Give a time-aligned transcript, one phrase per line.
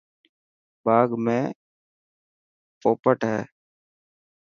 [0.85, 1.39] باغ ۾
[2.81, 3.41] پوپٽ هي.